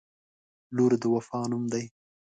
•لور 0.75 0.91
د 1.01 1.03
وفا 1.13 1.41
نوم 1.51 1.63
دی. 1.73 1.85